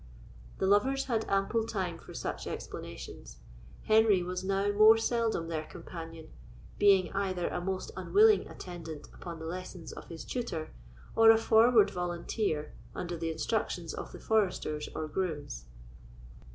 [0.57, 3.37] The lovers had ample time for such explanations.
[3.83, 6.29] Henry was now more seldom their companion,
[6.79, 10.71] being either a most unwilling attendant upon the lessons of his tutor,
[11.15, 15.65] or a forward volunteer under the instructions of the foresters or grooms.